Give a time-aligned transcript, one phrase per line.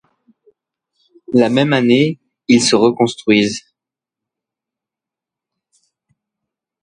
[1.31, 2.17] La même année,
[2.47, 3.63] ils se reconstruisent.